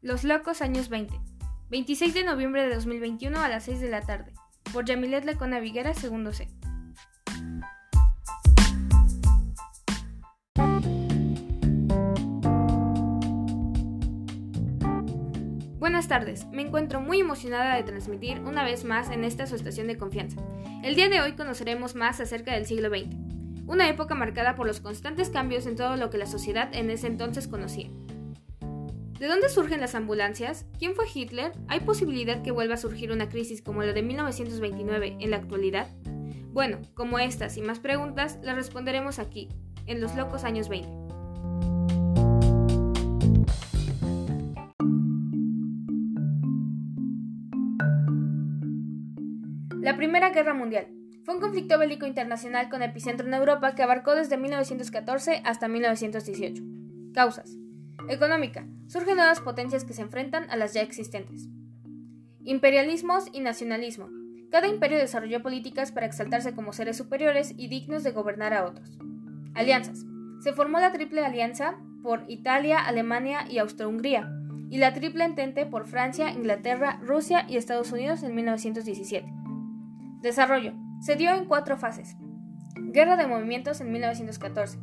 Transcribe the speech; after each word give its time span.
Los 0.00 0.22
Locos 0.22 0.62
Años 0.62 0.88
20. 0.90 1.18
26 1.70 2.14
de 2.14 2.22
noviembre 2.22 2.62
de 2.62 2.72
2021 2.72 3.36
a 3.36 3.48
las 3.48 3.64
6 3.64 3.80
de 3.80 3.90
la 3.90 4.00
tarde. 4.00 4.32
Por 4.72 4.84
Yamilet 4.84 5.24
Lecona 5.24 5.58
Viguera, 5.58 5.92
segundo 5.92 6.32
C. 6.32 6.46
Buenas 15.80 16.06
tardes, 16.06 16.46
me 16.52 16.62
encuentro 16.62 17.00
muy 17.00 17.18
emocionada 17.18 17.74
de 17.74 17.82
transmitir 17.82 18.38
una 18.42 18.62
vez 18.62 18.84
más 18.84 19.10
en 19.10 19.24
esta 19.24 19.48
su 19.48 19.56
estación 19.56 19.88
de 19.88 19.98
confianza. 19.98 20.40
El 20.84 20.94
día 20.94 21.08
de 21.08 21.20
hoy 21.20 21.32
conoceremos 21.32 21.96
más 21.96 22.20
acerca 22.20 22.52
del 22.52 22.66
siglo 22.66 22.88
XX, 22.88 23.16
una 23.66 23.88
época 23.88 24.14
marcada 24.14 24.54
por 24.54 24.68
los 24.68 24.80
constantes 24.80 25.28
cambios 25.28 25.66
en 25.66 25.74
todo 25.74 25.96
lo 25.96 26.08
que 26.08 26.18
la 26.18 26.26
sociedad 26.26 26.72
en 26.72 26.88
ese 26.90 27.08
entonces 27.08 27.48
conocía. 27.48 27.90
¿De 29.18 29.26
dónde 29.26 29.48
surgen 29.48 29.80
las 29.80 29.96
ambulancias? 29.96 30.64
¿Quién 30.78 30.94
fue 30.94 31.06
Hitler? 31.12 31.50
¿Hay 31.66 31.80
posibilidad 31.80 32.40
que 32.40 32.52
vuelva 32.52 32.74
a 32.74 32.78
surgir 32.78 33.10
una 33.10 33.28
crisis 33.28 33.62
como 33.62 33.82
la 33.82 33.92
de 33.92 34.02
1929 34.02 35.16
en 35.18 35.30
la 35.30 35.38
actualidad? 35.38 35.88
Bueno, 36.52 36.78
como 36.94 37.18
estas 37.18 37.56
y 37.56 37.62
más 37.62 37.80
preguntas 37.80 38.38
las 38.44 38.54
responderemos 38.54 39.18
aquí, 39.18 39.48
en 39.86 40.00
los 40.00 40.14
locos 40.14 40.44
años 40.44 40.68
20. 40.68 40.88
La 49.80 49.96
Primera 49.96 50.30
Guerra 50.30 50.54
Mundial 50.54 50.86
fue 51.24 51.34
un 51.34 51.40
conflicto 51.40 51.76
bélico 51.76 52.06
internacional 52.06 52.68
con 52.68 52.82
epicentro 52.82 53.26
en 53.26 53.34
Europa 53.34 53.74
que 53.74 53.82
abarcó 53.82 54.14
desde 54.14 54.36
1914 54.36 55.42
hasta 55.44 55.66
1918. 55.66 56.62
Causas. 57.12 57.67
Económica. 58.08 58.66
Surgen 58.86 59.16
nuevas 59.16 59.40
potencias 59.40 59.84
que 59.84 59.92
se 59.92 60.02
enfrentan 60.02 60.50
a 60.50 60.56
las 60.56 60.74
ya 60.74 60.82
existentes. 60.82 61.48
Imperialismos 62.42 63.26
y 63.32 63.40
nacionalismo. 63.40 64.08
Cada 64.50 64.66
imperio 64.66 64.96
desarrolló 64.96 65.42
políticas 65.42 65.92
para 65.92 66.06
exaltarse 66.06 66.54
como 66.54 66.72
seres 66.72 66.96
superiores 66.96 67.52
y 67.56 67.68
dignos 67.68 68.02
de 68.02 68.12
gobernar 68.12 68.54
a 68.54 68.64
otros. 68.64 68.98
Alianzas. 69.54 70.06
Se 70.40 70.52
formó 70.52 70.80
la 70.80 70.92
Triple 70.92 71.24
Alianza 71.24 71.76
por 72.02 72.24
Italia, 72.28 72.78
Alemania 72.78 73.44
y 73.50 73.58
Austro-Hungría, 73.58 74.32
y 74.70 74.78
la 74.78 74.94
Triple 74.94 75.24
Entente 75.24 75.66
por 75.66 75.86
Francia, 75.86 76.30
Inglaterra, 76.30 76.98
Rusia 77.02 77.44
y 77.48 77.56
Estados 77.56 77.92
Unidos 77.92 78.22
en 78.22 78.34
1917. 78.34 79.30
Desarrollo. 80.22 80.72
Se 81.00 81.16
dio 81.16 81.34
en 81.34 81.44
cuatro 81.44 81.76
fases. 81.76 82.16
Guerra 82.76 83.16
de 83.16 83.26
movimientos 83.26 83.80
en 83.80 83.92
1914. 83.92 84.78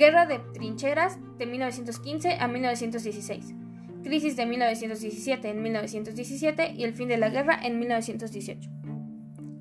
Guerra 0.00 0.24
de 0.24 0.38
trincheras 0.38 1.18
de 1.36 1.44
1915 1.44 2.38
a 2.40 2.48
1916, 2.48 3.54
crisis 4.02 4.34
de 4.34 4.46
1917 4.46 5.50
en 5.50 5.62
1917 5.62 6.72
y 6.72 6.84
el 6.84 6.94
fin 6.94 7.08
de 7.08 7.18
la 7.18 7.28
guerra 7.28 7.60
en 7.62 7.78
1918. 7.78 8.70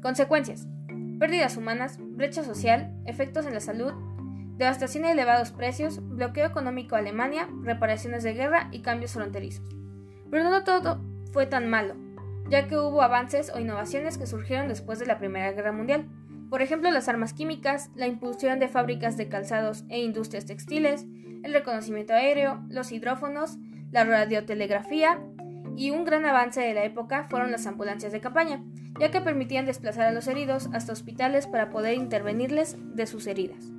Consecuencias. 0.01 0.65
Pérdidas 1.19 1.57
humanas, 1.57 1.97
brecha 1.99 2.45
social, 2.45 2.89
efectos 3.05 3.47
en 3.47 3.53
la 3.53 3.59
salud, 3.59 3.91
devastación 4.55 5.03
y 5.03 5.09
elevados 5.09 5.51
precios, 5.51 5.99
bloqueo 6.01 6.45
económico 6.45 6.95
a 6.95 6.99
Alemania, 6.99 7.49
reparaciones 7.61 8.23
de 8.23 8.33
guerra 8.33 8.69
y 8.71 8.79
cambios 8.79 9.11
fronterizos. 9.11 9.67
Pero 10.31 10.45
no 10.45 10.63
todo 10.63 11.01
fue 11.33 11.47
tan 11.47 11.69
malo, 11.69 11.95
ya 12.47 12.69
que 12.69 12.77
hubo 12.77 13.01
avances 13.01 13.51
o 13.53 13.59
innovaciones 13.59 14.17
que 14.17 14.25
surgieron 14.25 14.69
después 14.69 14.99
de 14.99 15.05
la 15.05 15.17
Primera 15.17 15.51
Guerra 15.51 15.73
Mundial 15.73 16.07
por 16.49 16.61
ejemplo 16.61 16.89
las 16.91 17.07
armas 17.07 17.33
químicas, 17.33 17.89
la 17.95 18.07
impulsión 18.07 18.59
de 18.59 18.67
fábricas 18.67 19.17
de 19.17 19.29
calzados 19.29 19.85
e 19.89 20.01
industrias 20.01 20.45
textiles, 20.45 21.05
el 21.43 21.53
reconocimiento 21.53 22.13
aéreo, 22.13 22.63
los 22.69 22.91
hidrófonos, 22.91 23.57
la 23.91 24.03
radiotelegrafía 24.03 25.21
y 25.75 25.91
un 25.91 26.03
gran 26.05 26.25
avance 26.25 26.59
de 26.59 26.73
la 26.73 26.83
época 26.83 27.27
fueron 27.29 27.51
las 27.51 27.65
ambulancias 27.67 28.11
de 28.11 28.19
campaña, 28.19 28.63
ya 28.99 29.11
que 29.11 29.21
permitían 29.21 29.65
desplazar 29.65 30.07
a 30.07 30.11
los 30.11 30.27
heridos 30.27 30.69
hasta 30.73 30.91
hospitales 30.91 31.47
para 31.47 31.69
poder 31.69 31.93
intervenirles 31.93 32.75
de 32.95 33.05
sus 33.05 33.27
heridas. 33.27 33.71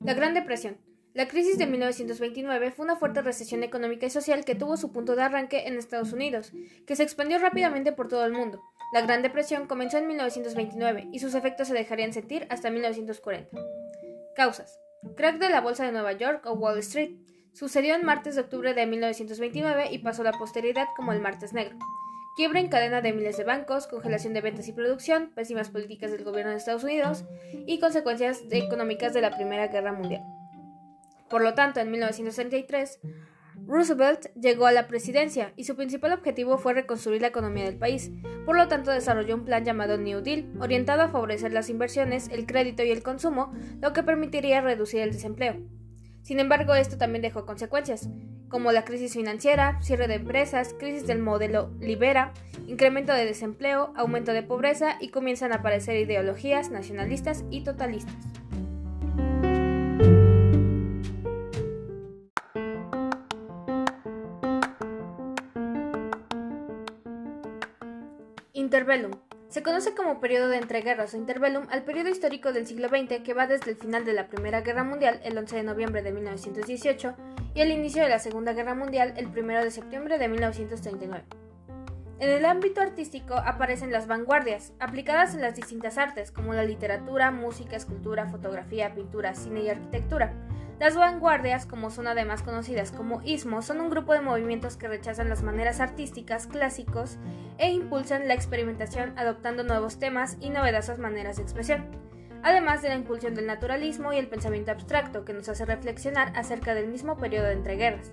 La 0.00 0.12
Gran 0.12 0.34
Depresión 0.34 0.76
la 1.14 1.28
crisis 1.28 1.58
de 1.58 1.66
1929 1.66 2.72
fue 2.72 2.84
una 2.84 2.96
fuerte 2.96 3.22
recesión 3.22 3.62
económica 3.62 4.04
y 4.04 4.10
social 4.10 4.44
que 4.44 4.56
tuvo 4.56 4.76
su 4.76 4.90
punto 4.90 5.14
de 5.14 5.22
arranque 5.22 5.68
en 5.68 5.78
Estados 5.78 6.12
Unidos, 6.12 6.50
que 6.88 6.96
se 6.96 7.04
expandió 7.04 7.38
rápidamente 7.38 7.92
por 7.92 8.08
todo 8.08 8.24
el 8.24 8.32
mundo. 8.32 8.60
La 8.92 9.00
Gran 9.00 9.22
Depresión 9.22 9.68
comenzó 9.68 9.98
en 9.98 10.08
1929 10.08 11.10
y 11.12 11.20
sus 11.20 11.36
efectos 11.36 11.68
se 11.68 11.74
dejarían 11.74 12.12
sentir 12.12 12.48
hasta 12.50 12.68
1940. 12.68 13.56
Causas. 14.34 14.80
Crack 15.16 15.38
de 15.38 15.50
la 15.50 15.60
Bolsa 15.60 15.84
de 15.86 15.92
Nueva 15.92 16.14
York 16.14 16.44
o 16.46 16.54
Wall 16.54 16.78
Street. 16.78 17.12
Sucedió 17.52 17.94
en 17.94 18.04
martes 18.04 18.34
de 18.34 18.40
octubre 18.40 18.74
de 18.74 18.84
1929 18.84 19.90
y 19.92 19.98
pasó 19.98 20.22
a 20.22 20.24
la 20.24 20.32
posteridad 20.32 20.86
como 20.96 21.12
el 21.12 21.20
martes 21.20 21.52
negro. 21.52 21.78
Quiebra 22.36 22.58
en 22.58 22.68
cadena 22.68 23.02
de 23.02 23.12
miles 23.12 23.36
de 23.36 23.44
bancos, 23.44 23.86
congelación 23.86 24.34
de 24.34 24.40
ventas 24.40 24.66
y 24.66 24.72
producción, 24.72 25.30
pésimas 25.36 25.70
políticas 25.70 26.10
del 26.10 26.24
gobierno 26.24 26.50
de 26.50 26.56
Estados 26.56 26.82
Unidos 26.82 27.24
y 27.66 27.78
consecuencias 27.78 28.42
económicas 28.50 29.14
de 29.14 29.20
la 29.20 29.36
Primera 29.36 29.68
Guerra 29.68 29.92
Mundial. 29.92 30.24
Por 31.34 31.42
lo 31.42 31.54
tanto, 31.54 31.80
en 31.80 31.90
1933, 31.90 33.00
Roosevelt 33.66 34.26
llegó 34.40 34.66
a 34.66 34.72
la 34.72 34.86
presidencia 34.86 35.52
y 35.56 35.64
su 35.64 35.74
principal 35.74 36.12
objetivo 36.12 36.58
fue 36.58 36.74
reconstruir 36.74 37.22
la 37.22 37.26
economía 37.26 37.64
del 37.64 37.76
país. 37.76 38.12
Por 38.46 38.56
lo 38.56 38.68
tanto, 38.68 38.92
desarrolló 38.92 39.34
un 39.34 39.44
plan 39.44 39.64
llamado 39.64 39.98
New 39.98 40.20
Deal, 40.20 40.48
orientado 40.60 41.02
a 41.02 41.08
favorecer 41.08 41.52
las 41.52 41.70
inversiones, 41.70 42.28
el 42.28 42.46
crédito 42.46 42.84
y 42.84 42.92
el 42.92 43.02
consumo, 43.02 43.52
lo 43.80 43.92
que 43.92 44.04
permitiría 44.04 44.60
reducir 44.60 45.00
el 45.00 45.10
desempleo. 45.10 45.56
Sin 46.22 46.38
embargo, 46.38 46.76
esto 46.76 46.98
también 46.98 47.22
dejó 47.22 47.46
consecuencias, 47.46 48.08
como 48.48 48.70
la 48.70 48.84
crisis 48.84 49.14
financiera, 49.14 49.82
cierre 49.82 50.06
de 50.06 50.14
empresas, 50.14 50.72
crisis 50.78 51.08
del 51.08 51.18
modelo 51.18 51.72
Libera, 51.80 52.32
incremento 52.68 53.12
de 53.12 53.26
desempleo, 53.26 53.92
aumento 53.96 54.32
de 54.32 54.44
pobreza 54.44 54.98
y 55.00 55.08
comienzan 55.08 55.50
a 55.50 55.56
aparecer 55.56 55.96
ideologías 55.96 56.70
nacionalistas 56.70 57.44
y 57.50 57.64
totalistas. 57.64 58.14
Interbellum. 68.56 69.10
Se 69.48 69.64
conoce 69.64 69.96
como 69.96 70.20
periodo 70.20 70.46
de 70.46 70.58
entreguerras 70.58 71.12
o 71.12 71.16
interbellum 71.16 71.66
al 71.70 71.82
periodo 71.82 72.08
histórico 72.08 72.52
del 72.52 72.68
siglo 72.68 72.88
XX 72.88 73.20
que 73.24 73.34
va 73.34 73.48
desde 73.48 73.72
el 73.72 73.76
final 73.76 74.04
de 74.04 74.12
la 74.12 74.28
Primera 74.28 74.60
Guerra 74.60 74.84
Mundial, 74.84 75.20
el 75.24 75.36
11 75.36 75.56
de 75.56 75.62
noviembre 75.64 76.02
de 76.02 76.12
1918, 76.12 77.16
y 77.52 77.60
el 77.62 77.72
inicio 77.72 78.04
de 78.04 78.08
la 78.08 78.20
Segunda 78.20 78.52
Guerra 78.52 78.76
Mundial, 78.76 79.12
el 79.16 79.26
1 79.26 79.64
de 79.64 79.72
septiembre 79.72 80.18
de 80.18 80.28
1939. 80.28 81.24
En 82.20 82.30
el 82.30 82.44
ámbito 82.44 82.80
artístico 82.80 83.34
aparecen 83.34 83.90
las 83.90 84.06
vanguardias, 84.06 84.72
aplicadas 84.78 85.34
en 85.34 85.40
las 85.40 85.56
distintas 85.56 85.98
artes, 85.98 86.30
como 86.30 86.54
la 86.54 86.62
literatura, 86.62 87.32
música, 87.32 87.74
escultura, 87.74 88.28
fotografía, 88.28 88.94
pintura, 88.94 89.34
cine 89.34 89.64
y 89.64 89.68
arquitectura, 89.68 90.32
las 90.84 90.96
vanguardias, 90.96 91.64
como 91.64 91.88
son 91.90 92.08
además 92.08 92.42
conocidas 92.42 92.92
como 92.92 93.22
ismos, 93.22 93.64
son 93.64 93.80
un 93.80 93.88
grupo 93.88 94.12
de 94.12 94.20
movimientos 94.20 94.76
que 94.76 94.86
rechazan 94.86 95.30
las 95.30 95.42
maneras 95.42 95.80
artísticas 95.80 96.46
clásicos 96.46 97.16
e 97.56 97.70
impulsan 97.70 98.28
la 98.28 98.34
experimentación 98.34 99.18
adoptando 99.18 99.64
nuevos 99.64 99.98
temas 99.98 100.36
y 100.40 100.50
novedosas 100.50 100.98
maneras 100.98 101.36
de 101.36 101.42
expresión, 101.42 101.86
además 102.42 102.82
de 102.82 102.90
la 102.90 102.96
impulsión 102.96 103.34
del 103.34 103.46
naturalismo 103.46 104.12
y 104.12 104.18
el 104.18 104.28
pensamiento 104.28 104.72
abstracto 104.72 105.24
que 105.24 105.32
nos 105.32 105.48
hace 105.48 105.64
reflexionar 105.64 106.34
acerca 106.36 106.74
del 106.74 106.88
mismo 106.88 107.16
periodo 107.16 107.46
de 107.46 107.54
entreguerras. 107.54 108.12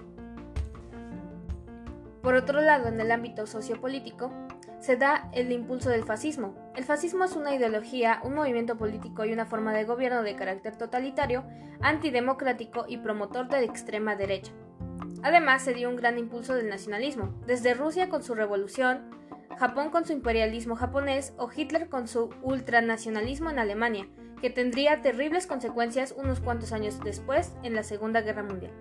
Por 2.21 2.35
otro 2.35 2.61
lado, 2.61 2.87
en 2.87 3.01
el 3.01 3.11
ámbito 3.11 3.47
sociopolítico, 3.47 4.31
se 4.81 4.97
da 4.97 5.29
el 5.31 5.51
impulso 5.51 5.89
del 5.89 6.03
fascismo. 6.03 6.55
El 6.75 6.83
fascismo 6.83 7.23
es 7.23 7.35
una 7.35 7.55
ideología, 7.55 8.19
un 8.23 8.33
movimiento 8.33 8.77
político 8.77 9.23
y 9.23 9.31
una 9.31 9.45
forma 9.45 9.73
de 9.73 9.85
gobierno 9.85 10.23
de 10.23 10.35
carácter 10.35 10.75
totalitario, 10.75 11.45
antidemocrático 11.81 12.85
y 12.87 12.97
promotor 12.97 13.47
de 13.47 13.59
la 13.59 13.65
extrema 13.65 14.15
derecha. 14.15 14.51
Además, 15.21 15.63
se 15.63 15.75
dio 15.75 15.87
un 15.87 15.95
gran 15.95 16.17
impulso 16.17 16.55
del 16.55 16.67
nacionalismo, 16.67 17.31
desde 17.45 17.75
Rusia 17.75 18.09
con 18.09 18.23
su 18.23 18.33
revolución, 18.33 19.11
Japón 19.57 19.91
con 19.91 20.05
su 20.05 20.13
imperialismo 20.13 20.75
japonés 20.75 21.33
o 21.37 21.49
Hitler 21.55 21.87
con 21.87 22.07
su 22.07 22.31
ultranacionalismo 22.41 23.51
en 23.51 23.59
Alemania, 23.59 24.07
que 24.41 24.49
tendría 24.49 25.01
terribles 25.03 25.45
consecuencias 25.45 26.15
unos 26.17 26.39
cuantos 26.39 26.71
años 26.71 26.99
después 27.03 27.53
en 27.61 27.75
la 27.75 27.83
Segunda 27.83 28.21
Guerra 28.21 28.41
Mundial. 28.41 28.73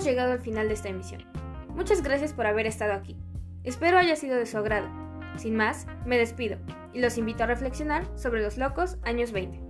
Llegado 0.00 0.32
al 0.32 0.40
final 0.40 0.68
de 0.68 0.74
esta 0.74 0.88
emisión. 0.88 1.24
Muchas 1.74 2.02
gracias 2.02 2.32
por 2.32 2.46
haber 2.46 2.66
estado 2.66 2.92
aquí. 2.92 3.16
Espero 3.64 3.98
haya 3.98 4.16
sido 4.16 4.36
de 4.36 4.46
su 4.46 4.58
agrado. 4.58 4.88
Sin 5.36 5.56
más, 5.56 5.86
me 6.04 6.18
despido 6.18 6.58
y 6.92 7.00
los 7.00 7.18
invito 7.18 7.44
a 7.44 7.46
reflexionar 7.46 8.06
sobre 8.16 8.42
los 8.42 8.58
locos 8.58 8.98
años 9.02 9.32
20. 9.32 9.69